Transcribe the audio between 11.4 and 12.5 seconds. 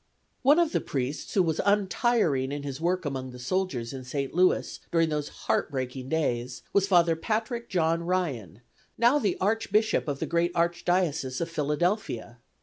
Philadelphia.